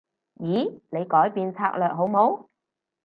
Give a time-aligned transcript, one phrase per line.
[0.37, 0.81] 咦？
[0.89, 2.47] 你改變策略好冇？